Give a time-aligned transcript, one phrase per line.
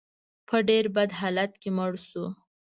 [0.47, 2.25] په ډېر بد حالت کې مړ شو.